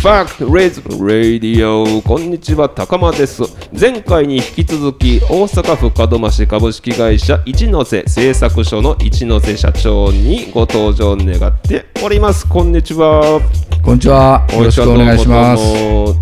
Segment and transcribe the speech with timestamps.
[0.00, 1.68] ファクトレイズムラディ
[1.98, 3.42] オこんにちは高間です。
[3.78, 12.46] 前回に引き続き大阪府門真市株式会社一ノ瀬製作所の一ノ瀬社長にご登場願っております。
[12.46, 13.40] こんにちは。
[13.82, 14.46] こんにちは。
[14.52, 15.62] よろしくお願いします。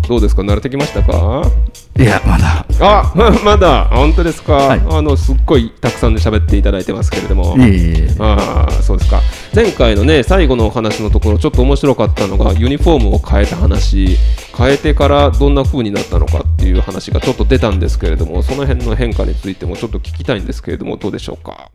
[0.07, 0.41] どうですか？
[0.41, 1.43] 慣れてきましたか？
[1.97, 2.65] いや、まだ。
[2.81, 4.81] あま まだ本当ですか、はい。
[4.89, 7.55] あのすっごいたくさんで喋っていただいてますけれども。
[8.19, 9.21] ああそうですか
[9.55, 14.17] 前回のね最後のお話のところちょっと面白かったのがユニフォームを変えた話。
[14.57, 21.69] 変えてからどんな風になったのかっていう話がちょっと出たんですけれどもその辺の変化についてもちょっと聞きたいんですけれどもどうでしょうか？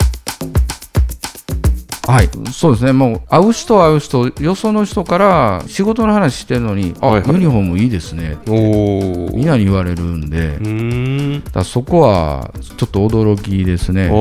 [2.07, 2.29] はい。
[2.53, 2.93] そうですね。
[2.93, 8.39] もう、会う人会う人、よその人から仕事の話してるのに、あ、はいはいユニフォームいいですね。
[8.49, 14.09] おおみんなに言われるんで、んだそこはちょっと驚きですね。
[14.09, 14.13] ま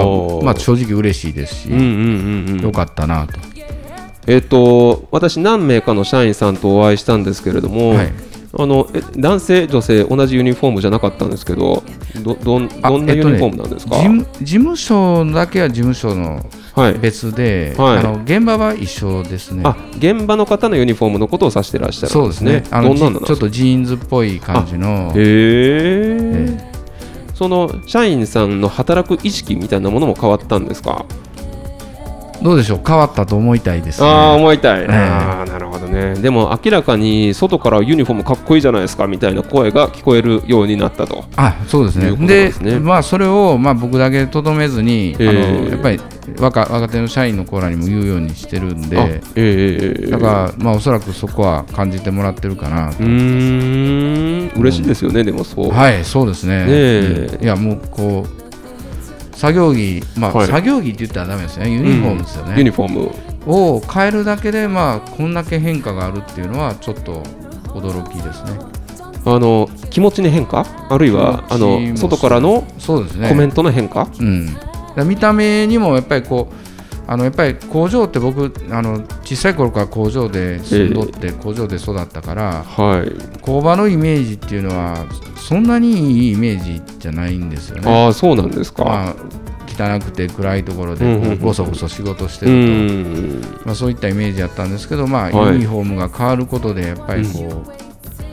[0.00, 3.38] あ、まあ、正直嬉しいですし、うんうんうんうんよかったなと。
[4.26, 8.12] えっ、と私何名かの社員さんとお会いしたんですけれども、はい。
[8.58, 11.82] あのえ男性、女性同じユニフォームじゃなかったんですけど
[12.22, 16.44] どどんあどんなえっとねユニフォームなんですか、事務事務所だけは事務所のはい、
[17.00, 19.62] 別で、はいあの現場は一緒ですね。
[19.64, 22.52] あ現場の方のユニフォームのことを指してらっしゃるそうんですね。
[22.60, 22.64] ね。
[22.70, 25.12] あのちょっとジーンズっぽい感じの。
[25.14, 26.68] へええ
[27.34, 31.06] その社員さんの働く意識みたいなものも変わったんですか、
[32.42, 32.80] どうでしょう？
[32.84, 34.08] 変わったと思いたいですね。
[34.08, 35.57] ああ思いたい、えああなるほど
[36.14, 36.14] ね。
[36.20, 41.24] でも明らかに外からユニフォームかっこいいじゃないですかみたいな声が聞こえるようになったと。
[41.36, 42.16] あそうですね。
[42.26, 42.78] でですね。
[42.78, 45.28] まあ、それを、まあ、僕だけとどめずに、ええ。
[45.28, 46.00] あのやっぱり
[46.38, 54.60] 若若手の社員の子らにも言うようにしてるんあで、ええだから、まあ、おそらくそこは感じてもらってるかなと、うーん。
[54.60, 56.66] 嬉しいですよね、でもそう、はい、そうですね。
[56.66, 60.46] ねいや、もうこう作業着、まあはい。
[60.48, 62.64] 作業着って言ったらダメですね、ユニフォームですよユね。
[62.64, 63.10] ニフォーム
[63.46, 67.22] を変えるだけで、まあ、こんだけ変化があるっていうのは、ちょっと
[67.68, 68.58] 驚きですね。
[69.24, 70.64] あの気持ちに変化？
[70.88, 74.56] あるいはあの外からのコメントの変化、うん、
[75.06, 76.54] 見た目にもやっぱりこう
[77.10, 83.40] あのやっぱり工場って僕あの小さい頃から工場で住んどって工場で育ったからはい。
[83.42, 87.90] 工場のイメージっていうのはそんなにいいイメージじゃないんですよね。
[87.90, 89.14] ああそうなんですか、まあ
[89.78, 93.62] 汚くて暗いところでごそごそ仕事してうると、ん。
[93.64, 95.52] まあ、そういったイメージだったんですけど、まあ、はい。
[95.54, 97.87] ユニフォームが変わることでやっぱりこう、あ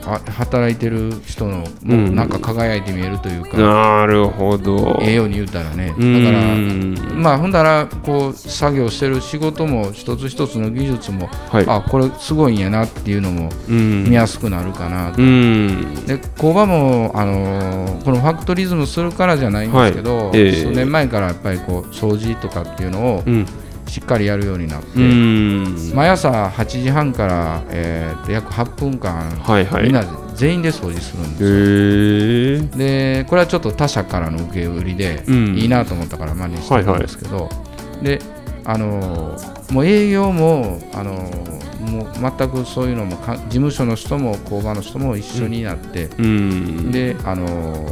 [0.06, 4.98] 働いてる人のなんか輝いて見えるというか、なるほど。
[5.02, 5.88] ええように言うたらね。
[5.88, 11.64] だうからんまあほんだらこう作業してる仕事も一つ一つの技術も、はい。
[11.66, 14.04] あこれすごいんやなっていうのもうん。
[14.04, 16.04] 見やすくなるかなと、うん。
[16.06, 20.38] で工場も、あのーこのファクトリズムするからじゃないんですけど、はい。
[20.38, 20.52] ええ。
[20.52, 23.46] 数年前からやっぱりこう掃除とかっていうのをうん
[23.86, 25.92] しっかりやるようになって、うん。
[25.94, 29.84] 毎朝8時半から、えーと約8分間、はいはい。
[29.84, 30.04] みんな
[30.34, 31.30] 全員で掃除するん
[32.58, 32.78] ですよ。
[32.78, 35.56] でこれはちょっと他社からの受け売りで、うん。
[35.56, 37.48] いいなと思ったから真似してるんですけど、
[38.02, 38.20] で
[38.64, 46.90] あのーもう営業もあのーもう全くそういうのもか事務所の人も工場の人も一緒になって、うん。
[46.90, 47.46] であの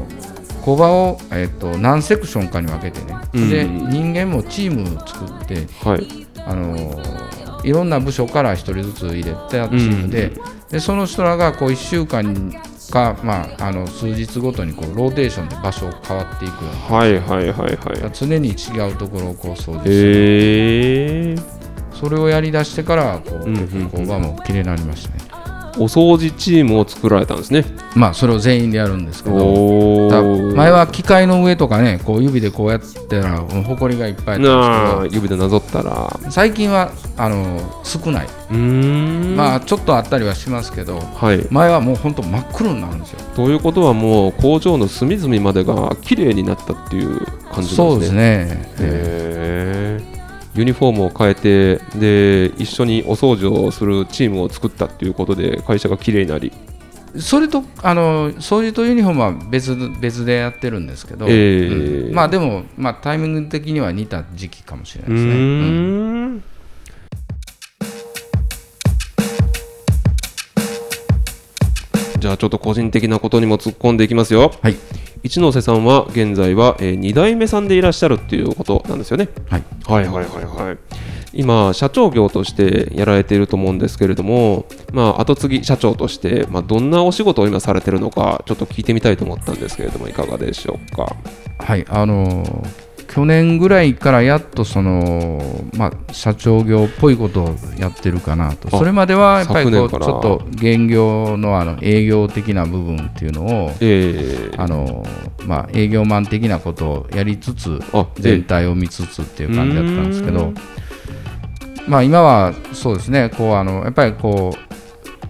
[0.09, 0.34] ー
[0.65, 3.51] 工場を、えっと何セクションかに分けてね、うん。
[3.51, 6.27] で人間もチームを作って、はい。
[6.47, 7.25] あのー
[7.65, 10.33] いろんな部署から1人ずつ入れたチームで,、
[10.71, 12.53] でその人らがこう1週間
[12.91, 16.97] か、まあ、あの数日ごとにこうローテーションで場所変わっていくような。
[16.99, 18.11] はいはいはいはい。
[18.13, 19.95] 常に違うところをこう掃除する。
[19.95, 21.37] へえ
[21.95, 23.89] それをやりだしてからこう、うんうんうん。
[23.89, 25.24] 工場も綺麗になりましたね
[25.79, 27.65] お掃除チームを作られたんですね。
[27.95, 30.09] まあそれを全員でやるんですけど
[30.55, 36.19] 前は機械の上とかねこう指でこうやってたらほこりがいっぱいあった指でなぞったら。
[36.31, 38.29] 最近はあの少ない、
[39.37, 41.47] まあちょっとあったりはしますけどはい。
[41.51, 43.21] 前はもう本当真っ黒になるんですよ。
[43.37, 47.77] ということはもう工場の隅々までが綺麗になったっていう感じなんですね。
[47.77, 48.19] そうですね、
[48.81, 50.14] えへえ
[50.55, 56.53] ユニフォームを変えてで一緒にお掃除をするチームを作ったっていうことで会社が綺麗になり、
[57.15, 62.15] えそれとあの掃除とユニフォームは別別でやってるんですけど、えーうん。
[62.15, 65.33] まあでも、まあ、タイミング的には似た時期かもしれなういですね。
[65.33, 66.45] うん。
[72.19, 74.53] じゃあちょっと個人的なことにも突っ込んでいきますよ。
[74.63, 74.77] はい、
[75.25, 79.29] 一ノ瀬さんは現在は、え2代目さんでいらっしゃるっていうことなんですよね。
[79.49, 79.65] はい。
[79.87, 80.79] はいはいはいはい。
[81.33, 91.17] 今社長業としてやられていると思うんですけれどもまあ後継ぎ社長として、まあ、どんなお仕事を今されてるのかちょっと聞いてみたいと思ったんですけれどもいかがでしょうか？
[91.59, 92.84] はい、あのー
[93.15, 95.41] 去年ぐらいからやっとその、
[95.77, 98.67] まあ、社長業っぽいことをやってるかなと。
[98.75, 104.57] あそれまではやっぱりこうちょっと現業のあの営業的な部分っていうのをええ。
[104.57, 105.05] あの、
[105.47, 110.53] まあ、営業マン的なことをやりつつあ全体を見つつっていう感じだったんですけど。
[111.87, 113.31] まあ今はそうですね。
[113.31, 114.74] こうあのやっぱりこう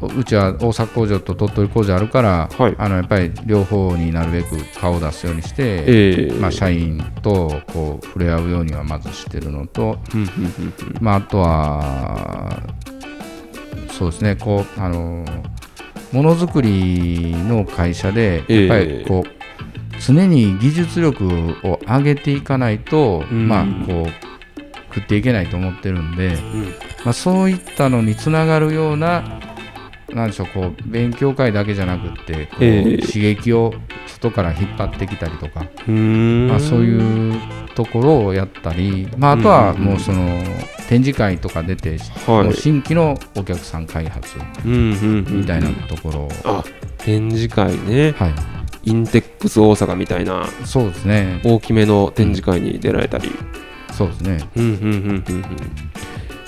[0.07, 2.75] うちは大阪工場と鳥取工場あるから、はい。
[2.79, 6.33] あのやっぱり両方になるべく顔を出すようにして、ええ。
[6.35, 9.99] まあ、社員とこう触れ合うようにはまずしてるのと、
[11.01, 12.63] まあ、あとは
[13.91, 15.25] そうですねこうあの
[16.13, 18.67] ものづくりの会社でええ。
[18.67, 21.27] やっぱりこう、常に技術力
[21.65, 23.49] を上げていかないと、うん。
[23.49, 26.63] まあこう食っていけないと思ってるんで、うん。
[27.05, 29.41] まあ、そういったのにつながるような
[30.15, 32.99] なんでしょうこう勉強会だけじゃなくってこう、ええ。
[32.99, 33.75] 刺激を
[34.07, 36.49] 外から引っ張ってきたりとか、うーん。
[36.49, 37.41] まあ、そういう
[37.75, 40.43] ところをやったり、まあ、あとはもうその
[40.89, 46.21] 展示会とか出て、新規のお客さん開発うんうんうんみたいなところ。
[46.21, 46.65] を、あ
[46.99, 48.13] 展示会ね。
[48.13, 48.35] はい、
[48.85, 50.47] インテックス大阪みたいな。
[50.65, 51.41] そうですね。
[51.45, 53.31] 大きめの展示会に出られたり。
[53.93, 54.39] そうですね。
[54.57, 55.45] うんうんうんうんうん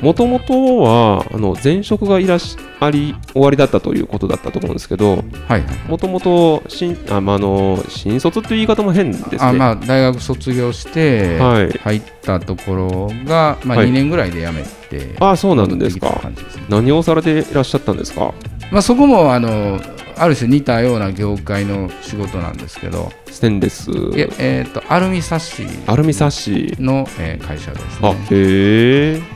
[0.01, 5.63] もともとはあの前職がいらっしあり終わりだったということだったと思うんですけどはいはい。
[5.89, 9.39] もともと新あ、まあ、あの新卒という言い方も変ですね。
[9.41, 11.71] あまあ大学卒業してはい。
[11.71, 13.89] 入ったところが、まあ、はい。
[13.89, 16.09] 2年ぐらいで辞めて、あそうなんですか。
[16.29, 16.35] ね。
[16.69, 18.35] 何をされていらっしゃったんですか？
[18.71, 19.81] まあ、そこもあの
[20.19, 23.91] ある種似たような業界の仕事なんですけど、ステンレス。
[23.91, 26.75] いやえー、とアルミサッシアルミサッシ。
[26.79, 28.19] の、えー会社ですあね。
[28.31, 29.36] へえ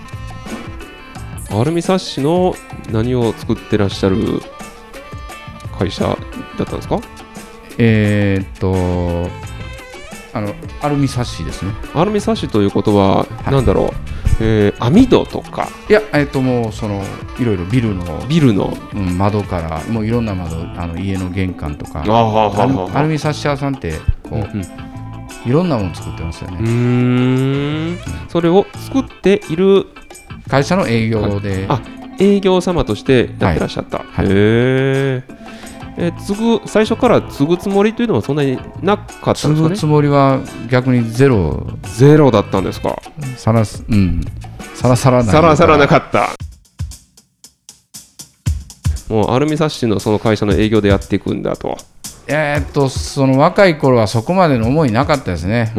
[1.52, 2.54] アルミサッシの
[2.90, 4.40] 何を作ってらっしゃる
[5.78, 7.00] 会社だったんですか？
[7.78, 9.28] えっ、と
[10.32, 11.72] あのアルミサッシですね。
[11.94, 13.50] アルミサッシということは、い。
[13.50, 13.88] なんだろう、
[14.40, 15.68] えー網戸とか？
[15.88, 17.02] いや、えっ、ともうその
[17.38, 18.72] いろいろビルの、ビルの？
[18.94, 22.04] うん窓からもういろんな窓あの家の玄関とか。
[22.06, 24.64] アルミサッシ屋さんってこう、うんうん。
[25.46, 27.92] いろんなもの作ってますようーね。
[27.94, 27.98] ん。
[28.28, 29.86] それを作っている
[30.50, 31.80] 会社の営業で、あ
[32.18, 34.26] 営業様としてやってらっしゃった、はい。
[34.26, 35.22] へえ
[35.96, 39.68] え継ぐ最初から継ぐつもりというのはそんなになかったん継ですかね？
[39.68, 41.66] ぐつもりは逆にゼロ。
[41.96, 43.00] ゼロだったんですか？
[43.36, 44.20] さらすうん。
[44.74, 45.32] さらさらない。
[45.32, 46.28] さらさらなかった。
[49.08, 51.76] もうアルミサッシのその会社の営業でやっていくんだと。
[52.28, 55.72] えーっとその若い頃はそこまでの思いなかったですね。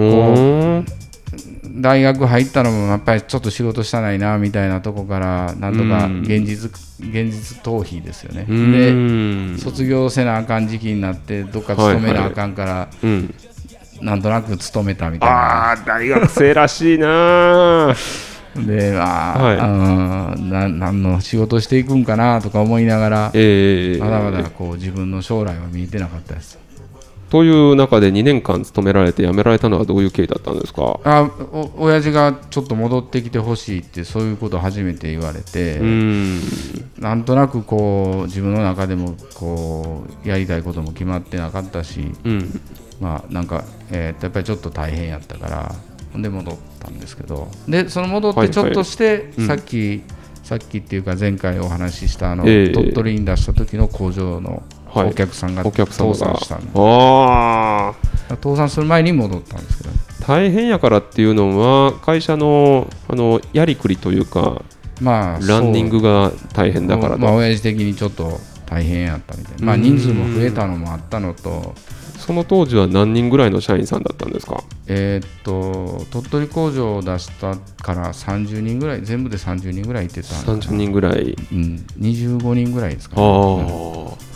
[1.66, 6.22] 大学入ったのもやっぱりちょっと仕事したないなみたいなとこからなんとかうん。
[6.22, 6.70] 現実
[7.00, 8.46] 現実逃避ですよね。
[8.46, 13.34] で卒業せなあかん時期になってどっか勤めなあかんから、うん。
[14.02, 15.36] なんとなく勤めたみたいな。
[15.36, 17.96] ああ大学生らしいな。
[18.56, 19.58] でまあ、はい。
[19.58, 24.00] うんな何の仕事していくんかなとか思いながら、ええ。
[24.00, 26.61] まだまだこう自分の将来は見えてなかったです。
[27.32, 31.00] という中で2年間勤められて辞められたのはどういう経緯だったんですか？
[31.06, 36.40] あお親父がちょっと戻ってきてほしいってそういうことを初めて言われて、ん。
[37.00, 42.60] なんとなくこう自分の中でもこうやりたいことも決まってなかったしうん。
[43.00, 47.48] まあなんか、えーとやっぱりちょっと大変やったからで戻ったんですけど。
[47.66, 49.48] でその戻っはいてちょっとして、うん。
[49.48, 50.02] さっき、
[50.44, 52.70] さっきっていうか前回お話ししたあの、ええ。
[52.74, 55.10] 鳥取に出した時の工場のはい。
[55.10, 57.94] お客さんが倒産したんで、あ
[58.30, 59.90] あ倒産する前に戻ったんですけど
[60.26, 64.62] 大変やからっていうのは会社のあのやりくりというか
[65.02, 71.76] まあランニングが大変だからまあと親父的にちょっと大変やったみたいな、まあ、人数も増えたのもあったのと、
[72.18, 74.64] その当時は何人ぐらいの社員さんだったんですか？
[74.88, 81.36] えーっと鳥取工場を出したから30人ぐらい全部で30人ぐらいいてたんで30人ぐらい。
[81.52, 83.28] うん、25人ぐらいですかあね、
[83.68, 84.31] あ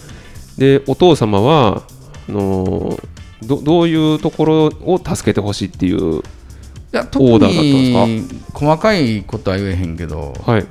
[0.58, 1.84] でお父様は
[2.30, 2.98] あの
[3.44, 6.22] どどういうところを助けてほしいっていうい
[6.92, 10.66] や特オーダーだったんに細かいことは言えへんけど、はい。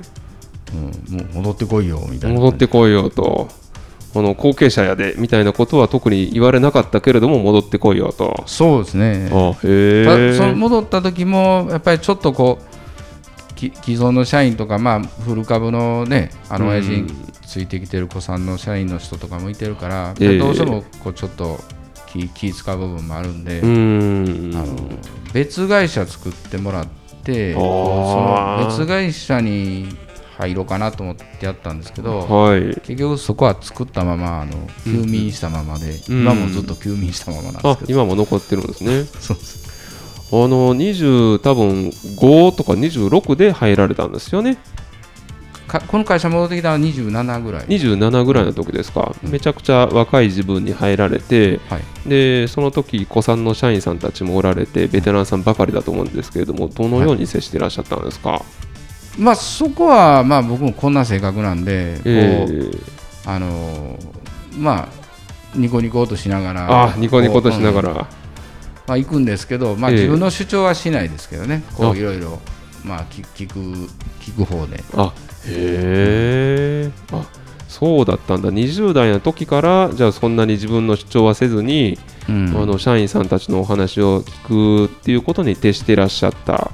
[0.73, 2.39] うん、もう戻ってこいよみたいな。
[2.39, 3.47] 戻ってこいよと。
[4.15, 8.43] あの後継者やでみたいなことは特に言われなかったけれども戻ってこいよと。
[8.47, 9.29] そうですね。
[9.31, 17.07] あへその戻った時もやっぱりちょっとこうき既存の社員とか、まあ、フル株のねあのうん親父に
[17.45, 20.37] ついてきてる子さんの社員の人とかもいてるから、ええ。
[20.37, 21.59] どうしてもこうちょっと
[22.07, 24.75] 気気使う部分もあるんで、あの
[25.33, 26.87] 別会社作ってもらっ
[27.23, 29.87] てその別会社に
[30.37, 32.75] 入ろうかなと思ってやったんですけど、はい。
[32.81, 36.21] 結局そこは作ったままあの休眠したままで、うん。
[36.21, 39.03] 今もずっと休眠したままなんですけど、あ今も残ってるんですね。
[39.19, 39.65] そうです
[40.31, 44.55] あの20多分5とか26で入られたんですよね。
[44.55, 44.61] か
[45.79, 58.41] この会社戻ってきたのは27ぐらい、27ぐらいの時ですか、めちゃくちゃ若い自分に入られてはい、でその時子さんの社員さんたちもおられてベテランさんばかりだと思うんですけれどもどのように接していらっしゃったんですか、
[59.17, 62.81] まあそこはまあ僕もこんな性格なんで、えー
[63.25, 64.25] あのー
[64.57, 65.05] まあ
[65.55, 68.07] ニコニコとしながらあニコニコとしながら、
[68.87, 69.97] まあ、行くんですけど、まあ、ええ。
[69.97, 71.91] 自分の主張はしないですけどね、こあ。
[71.91, 72.39] ういろいろ、
[72.85, 73.59] まあ、聞聞く
[74.21, 75.13] 聞く方で、あ
[75.47, 77.25] へえあ
[77.67, 78.49] そうだったんだ。
[78.49, 81.97] 20代の時からじゃあそんなに自分の主張はせずに、
[82.29, 82.47] うん。
[82.55, 86.71] あの社員さんたちのお話を聞くっていうことに徹していらっしゃった。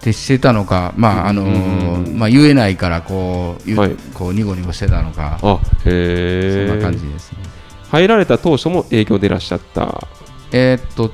[0.00, 3.96] 徹してたのか、まああのーうんまあ、言えないからこう,はい。
[4.14, 7.38] こうニコニコしてたのか、あそへえんな感じですね。
[7.90, 10.06] 入られた当初も営業でいらっしゃった。
[10.52, 11.10] えーっと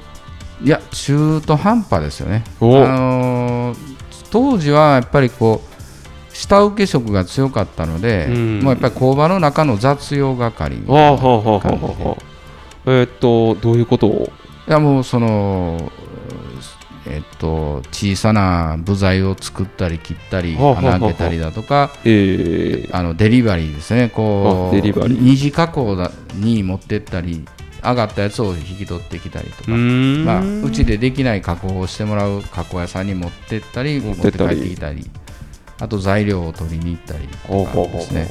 [0.63, 2.45] いや中途半端ですよね。
[2.61, 3.92] あおのー
[4.33, 8.61] 当時はやっぱりこう下請け色が強かったので、うん。
[8.61, 11.19] もうやっぱり工場の中の雑用係みたいな
[11.61, 12.05] 感じで。
[12.05, 12.23] はあ
[12.87, 14.09] えーっとどういうこと？
[14.09, 14.33] を
[14.67, 15.93] いやもうその
[17.07, 24.09] えっと小さな部材を作ったり切ったりはあ穴開けたりだとかえー、あのデリバリーですね。
[24.09, 25.21] こうあデリバリー。
[25.21, 27.45] 二次加工だに持ってったり
[27.83, 35.11] 上がったやつを引き取ってきたりとか、まあ、うちでできない加工をしてもらう加工屋さんに持ってったり持って帰ってきたり。
[35.83, 38.29] あと材料を取りに行ったりとかですね。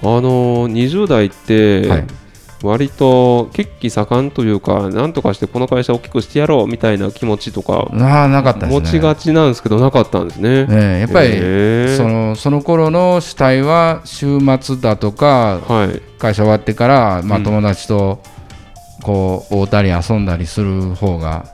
[0.00, 2.06] あの20代って、はい。
[2.60, 8.72] 割と血気盛んというかなんとかしてこの会社を大きくしてやろうみたいな気持ちとかああなかったね。
[8.72, 10.66] 持ちがちなんですけどなかったんですね。
[10.66, 11.36] ねやっぱり、
[11.96, 17.44] そのその頃の主体は週末だとかはい、会社終わってから、まあ、うん。
[17.44, 18.20] 友達と
[19.02, 21.46] こう会うたり遊んだりする方が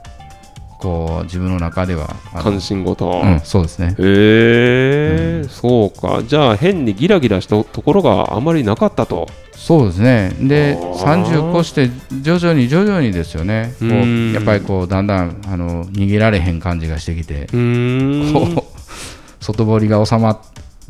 [0.79, 3.05] こう自分の中では関心事。
[3.05, 3.95] うん、そうですね。
[3.97, 6.21] へえ、そうか。
[6.23, 9.27] じゃあ変にギラギラしたところがあまりなかったと。
[9.53, 10.35] そうですね。
[10.39, 11.23] であー。
[11.23, 11.89] 30越して
[12.21, 13.73] 徐々に徐々にですよね。
[13.79, 17.43] こううんやっぱりこうだんだんあの逃げられへん感じがしてきて。
[17.43, 18.53] うーん。
[18.55, 20.39] こう外堀が収まっ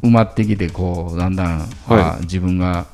[0.04, 2.86] 埋まってきてこうだんだん、まあ自分が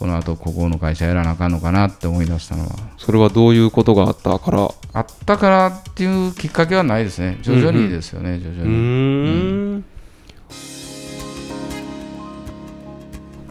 [0.00, 2.70] この後ここの会社やらなあかんのかなって思い出したのは。
[2.96, 4.70] それはどういうことがあったから？
[4.94, 7.38] あったからっていうきっかけはないですね。
[7.42, 8.70] 徐々にですよね、徐う々に。
[8.70, 9.84] ーん。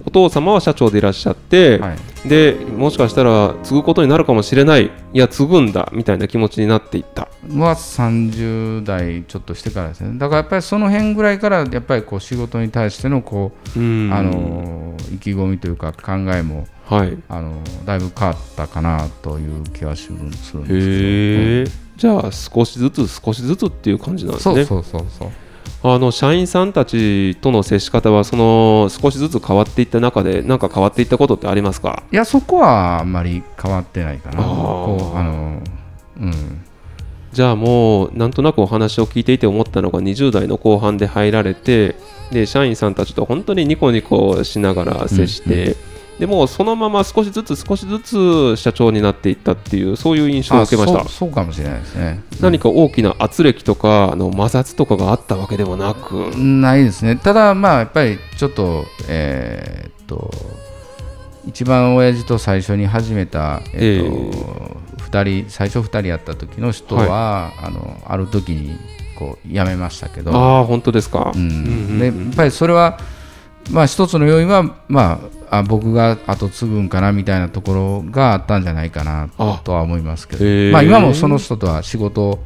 [0.06, 4.91] お父様は社長でいらっしゃって、はいでもしかしたら継ぐことになるかもしれない。
[5.13, 7.23] いや継ぐんだみたいな気持ちになっていった。
[7.23, 10.17] は30代ちょっとしてからですね。
[10.17, 14.09] だからやっぱりその辺ぐらいからやっぱりこう仕事に対してのこう、うん。
[14.13, 17.17] あの意気込みというか考えもはい。
[17.29, 24.65] あのだいぶ変わったかなという気はするんですけど、へえ、じゃあ少しずつ少しずつっていう感じなんですね。
[24.65, 25.31] そうそうそうそう
[25.81, 32.03] あの社員さんたちとの接し方はその少しずつ変わっていった中で何か変わっていったことってありますか？
[32.12, 34.43] いやそこはあんまり変わってないかな。
[34.43, 35.62] あの
[36.17, 36.65] うん。
[37.31, 41.95] じゃあもうなんとなくお話を聞いていて思ったのが20代の後半で入られて
[42.31, 45.77] で社員さんたちと本当にニコニコしながら接して、
[46.19, 50.99] でもうそのまま少しずつ少しずつ社長になっていったっていうそういう印象をあ受けました。
[50.99, 52.21] そうそうかもしれないですね。
[52.41, 57.15] 何か大きな圧力とかあの摩擦とかがあったわけでもなく、ないですね。
[57.15, 60.29] ただまあやっぱりちょっとえーっと
[61.47, 68.77] 一番親父と最初に始めた、えーっと二人最初2人やった時の人は、あのある時に
[69.17, 71.47] こう辞めましたけど、ああ本当ですか、ううん
[71.95, 72.99] ん、でやっぱりそれは、
[73.71, 79.61] まあ、一つの要因は、まあ、あ僕が後継ぐんかなみたいなところがあったんじゃないかなあ。
[79.63, 82.39] とは思いますけど、まあ、今もその人とは仕事を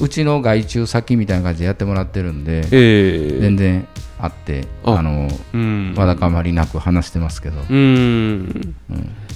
[0.00, 4.92] うちの外注先みたいな感じでやってもらってるんでええ全然あってあ。
[4.92, 5.94] あのうん。
[5.96, 8.74] わだかまりなく話してますけど、うん。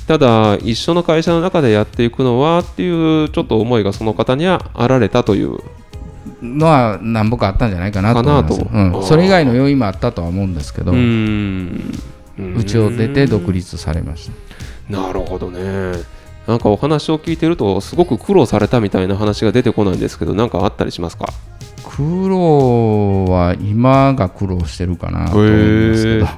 [0.06, 5.58] ただ一緒の会社の中でやっていくのはっていうちょっと思いがその方にはあられたという
[6.42, 8.62] のは何ぼかあったんじゃないかなと思います。
[8.72, 9.02] うん。
[9.04, 10.92] それ以外の要因もあったとは思うんですけど。
[10.92, 11.94] ううん。
[12.66, 14.30] ちを出て独立されまし
[14.88, 14.96] た。
[14.96, 15.92] なるほどね。
[16.46, 21.26] なんかお話を聞いてるとすごく苦労されたみたいな話が出てこないんですけど何かあったりしますか？
[21.84, 26.26] 苦労は今が苦労してるかなと思うんですけど。
[26.26, 26.28] へ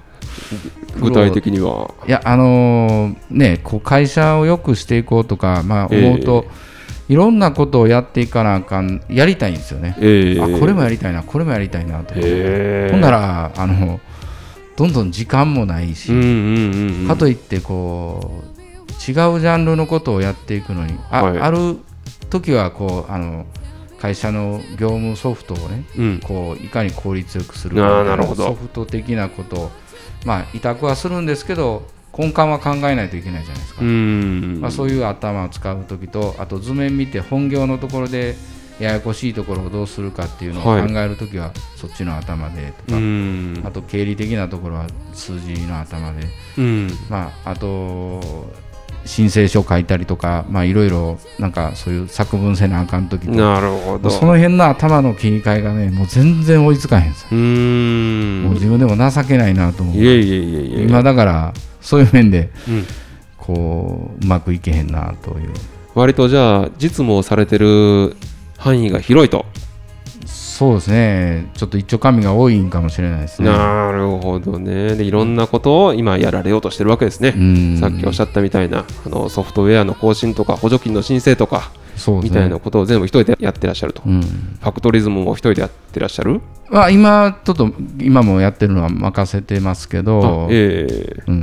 [1.00, 1.94] 具体的には。
[2.06, 6.44] いやあのーねこう会社を良くしていこうとか、まあ、思うと、
[7.12, 10.40] いろんなことをやっていかなあかんやりたいんですよね、ええ。
[10.40, 14.00] あこれもやりたいなこれもやりたいなとえほんならあの
[14.76, 17.08] どんどん時間もないし、うんうんうんうん。
[17.08, 18.50] かといってこう
[18.90, 21.38] 違うジャンルのことをやっていくのにあ,、はい。
[21.38, 21.76] ある
[22.30, 23.44] 時はこうあの
[24.00, 26.20] 会社の業務ソフトをねうん。
[26.20, 28.46] こういかに効率よくするかなるほど。
[28.46, 29.70] ソフト的なことを
[30.24, 31.82] まあ委託はするんですけど
[32.16, 34.60] 根幹は考えないといけないじゃないですか、うん。
[34.60, 38.34] まあ、そういう頭を使う時とあと図面見て本業のところで
[38.78, 40.92] ややこしいところをどうするかっていうのを考はい。
[40.92, 43.62] える時はそっちの頭でとうか、ん。
[43.64, 46.26] あと経理的なところは数字の頭で、
[46.58, 46.90] うん。
[47.08, 48.20] まあ、あと
[49.04, 54.10] 申請書書いたりとかまあいろいろなんかそういう作文せなあかん時となるほど。
[54.10, 58.42] その辺の頭の切り替えがねもう全然追いつかへんすよ、うーん。
[58.44, 59.96] もう自分でも情けないなと思う。
[59.96, 60.84] いえいえいえいえ。
[60.84, 62.86] 今だからそういう面でうん。
[63.36, 65.50] こううまくいけへんなという。
[65.94, 68.16] 割とじゃあ実務をされてる
[68.56, 69.44] 範囲が広いと、
[70.24, 71.50] そうですね。
[71.54, 73.50] ちょっと一丁紙が多いんかもしれないですね。
[73.50, 74.94] なるほどね。
[74.94, 77.78] でいろんなことを今やられようとしてるわけですね、うん。
[77.78, 81.72] さっきおっしゃったみたいなあのソフトウェアの更新とか補助金の申請とか
[82.22, 84.20] みたいなことを全部一人でやってらっしゃると、うん。
[84.22, 86.40] ファクトリズムも一人でやってらっしゃる？
[86.70, 91.22] まあ、今ちょっと今もやってるのは任せてますけあど、ええ。
[91.26, 91.34] うん、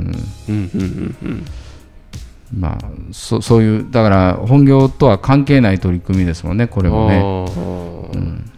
[0.48, 1.44] うんうんうんうん。
[2.58, 2.78] まあ
[3.12, 8.49] そそういうだから本業とは関係ない取り組みですもんねこれもね、あー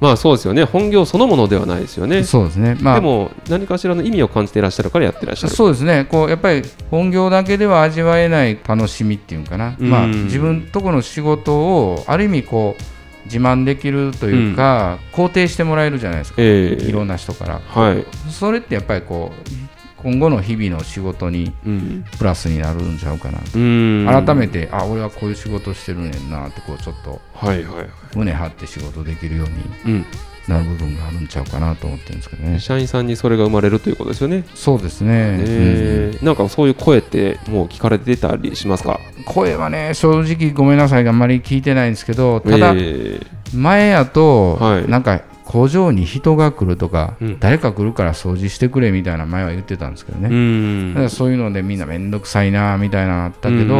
[0.00, 0.64] まあそうですよね。
[0.64, 2.22] 本業そのものではないですよね。
[2.22, 2.76] そうですね。
[2.80, 2.94] まあ。
[2.96, 5.54] でも何かしらの意味を感じていらっしゃるからやってらっしゃる。
[5.54, 6.06] そうですね。
[6.10, 9.88] こうやっぱり本業だけでは味わえない楽しみっていうかな、うん。
[9.88, 12.82] まあ、自分とこの仕事をある意味こう
[13.24, 16.84] 自慢できるというか、肯定してもらえるじゃないですか、ええ。
[16.84, 22.04] いろんな人から、はい、それってやっぱりこう今後の日々の仕事にうん。
[22.18, 24.06] プラスになるんちゃうかなと、うん。
[24.06, 29.48] 改めてあ俺はこういう仕事してるねんなってこうちょっとはいはいはい、胸張って仕事できるよう
[29.88, 30.06] にうん、
[30.48, 32.60] なる部分があるんちゃうかなと思ってるんですけどね。
[32.60, 34.44] 社員さんにそれが生まれるということですよね。
[34.54, 36.18] そうですね、え。
[36.20, 39.00] ーなんかそういう声ってもう聞かれてたりしますか？
[39.18, 41.04] うん声はね正直ごめんなさい。
[41.04, 43.20] があんまり聞いてないんですけどただ、え。
[43.52, 44.88] 前やと、はい。
[44.88, 45.22] なんか
[45.56, 47.40] 工場に人が来るとか、うん。
[47.40, 50.92] 誰か来るから掃除してくれみたいな前は言ってたんですけどね、ーうん。
[50.92, 53.74] だからそういうのでみんなめんどくさいなみたいなのあったけど、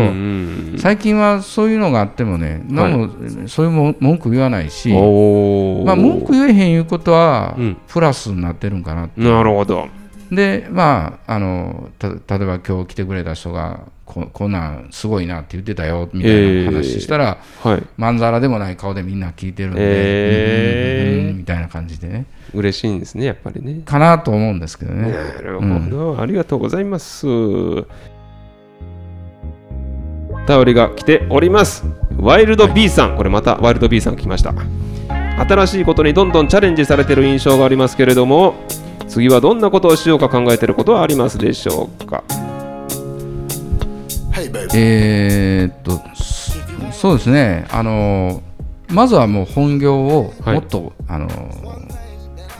[0.78, 3.10] 最近はそういうのがあってもね何も
[3.46, 7.76] そういうも文句言わないし、まあ、文句言えへんいうことは、うん。
[7.86, 9.86] プラスになってるんかななるほど。
[10.32, 17.82] でまああのた例えば今日来てくれた人がここんなんすごいなって言ってたよみたいな話したら、はい。
[17.96, 23.82] まんざらでもない顔でみんな聞いてるんで、えーうんうんうんみたいな感じでね嬉しいんですね、やっぱりね。
[23.84, 25.12] かなと思うんですけどね。
[25.12, 27.26] なるほど、ありがとうございます。
[30.46, 31.84] 頼りが来ております。
[32.16, 34.54] ワイルド B さん、これまたワイルド B さん来ました。
[35.38, 38.54] 新しいことにどんどんチャレンジされている印象がありますけれども、
[39.08, 42.24] 次はどんなことをしようか考えていることはありますでしょうか。
[44.74, 46.56] えーっとそ
[46.92, 47.66] そうですね。
[47.70, 48.42] あの
[48.88, 51.28] まずはもう本業をはいもっと、あの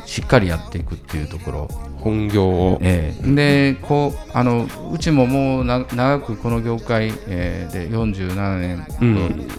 [0.06, 2.78] しっかりやっていくっていうところ、本業を。
[2.80, 3.34] ええ。
[3.34, 8.86] でこうあのうちももうな長くこの業界、えーで47年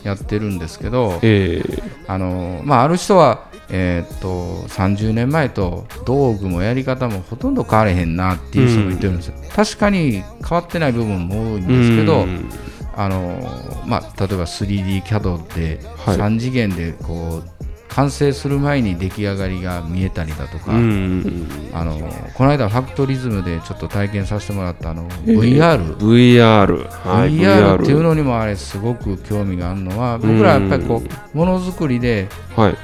[0.03, 12.49] やってるんですけど、えーあのまあ、ある人は、えーっと30年前と道具もやり方もほとんど変われへんなっていう人もいてるんですよ、確かに変わってない部分も多いんですけど、うん。
[12.95, 13.37] あの
[13.85, 16.17] まあ、例えば 3D キャドではい。
[16.17, 17.66] 3次元でこう
[17.97, 21.97] 完成する前に出来上がりが見えたりだとか、うんあの
[22.35, 32.77] この間ファクトリズムでちょっと体験させてもらったあのえー VR、VR、はい VR っていうのにもあれすごく興味があるのは僕らやっぱりこうものづくりではい。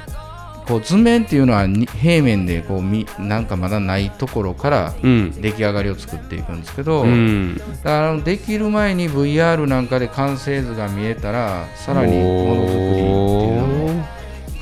[0.66, 5.30] こう図面っていうのはに平面でこうみなんかまだないところからうん。
[5.40, 7.56] 出来上がりを作っていくんですけど、うん。
[7.56, 14.13] だからあのできる前に VR なんかで完成図が見えたらさらにものづくりっていうのも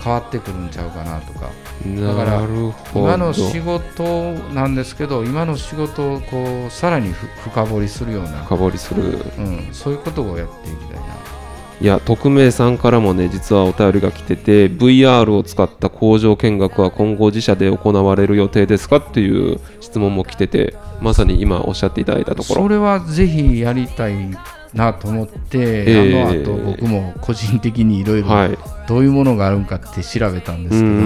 [0.03, 1.51] 変わってくるんちゃうかなとか。
[1.85, 2.43] だから
[2.95, 9.03] 今の仕事なんですけど今の仕事をこうさらにふ深掘りするような、深掘りする。
[9.39, 11.33] うん、そういうことをやっていきたいな。
[11.81, 22.63] いや匿名さんからもね実はお便りが来てて VR を使った工場見学は今後自社で行われる予定ですかっていう質問も来ててまさに今おっしゃっていただいたところ。
[22.63, 24.15] それはぜひやりたい
[24.75, 26.23] なと思って、ええ。
[26.23, 28.59] あの後僕も個人的にいろいろはい。
[28.89, 31.01] どういうものがあるんかって調べたんですけど、うんう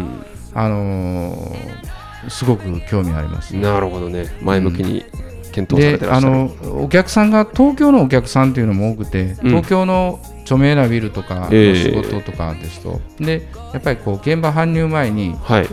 [0.00, 1.90] んあのー
[2.28, 4.26] すごく興味ありますうんなるほどね。
[4.42, 5.04] 前向きに
[5.52, 9.48] 検討されてらっしゃる、であのお客さんが東京のお客さんっていうのも多くて、うん。
[9.48, 15.66] 東京の著名なビルとかええの仕事とかですと、でやっぱりこう現場搬入前にはい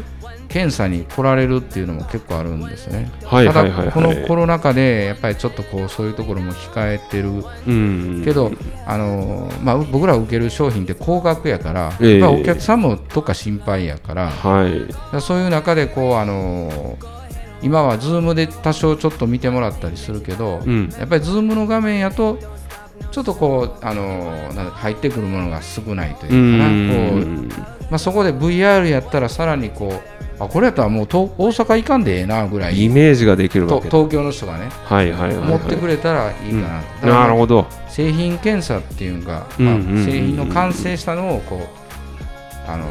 [0.48, 3.12] 検査に来られるっていうのも結構あるんですね。
[3.24, 3.78] はいはいはいはい。
[3.80, 7.30] ただこのコロナ禍でやっぱりちょっとこうそういうところも控えてる。
[7.68, 8.22] うん。
[8.24, 8.52] けど、
[8.86, 12.20] あのまあ、僕ら受ける商品って高額やから、ええ。
[12.20, 14.88] まあ、お客さんもとか心配やからはい。
[15.14, 16.98] らそういう中でこう、あの
[17.62, 20.90] 今は Zoom で多少ちょっと見てもらったりするけど、うん。
[20.98, 22.40] やっぱり Zoom の画面やと
[23.12, 27.50] ちょっとこう、あの入ってくるものが少ないとういうかな、こうん
[27.90, 32.84] まあ、そこで VR やったらさらにこうあこれやったらもうと大阪行かんでええなぐらい。
[32.84, 33.90] イメージができるわけ。
[33.90, 34.70] と東京の人がね。
[34.86, 35.50] はいはいはいはい。
[35.50, 37.68] 持ってくれたらいいかな、だからなるほど。
[37.88, 39.98] 製品検査っていうか、うんまあうんうん。
[39.98, 42.86] うん製品の完成したのをこうあの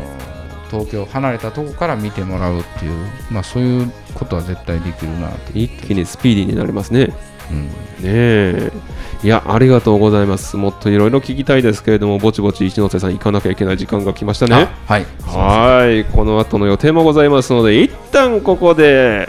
[0.70, 2.92] 東京離れたとこから見てもらうっていう、
[3.30, 7.14] まあ、そういうことは絶対できるなって、一気にスピーディーになりますね。
[7.50, 7.66] うん。
[7.66, 7.70] ね
[8.04, 8.72] え
[9.22, 10.56] いやありがとうございます。
[10.56, 14.54] もっといろいろ聞きたいですけれどもぼちぼち一ノ瀬さん行かなきゃいけない時間が来ましたね。
[14.54, 15.06] あはい。
[15.26, 16.04] はい。
[16.04, 19.28] この後の予定もございますので一旦ここで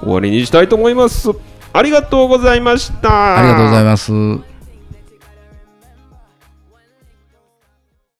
[0.00, 1.30] 終わりにしたいと思います。
[1.72, 3.38] ありがとうございました。
[3.38, 4.47] ありがとうございます。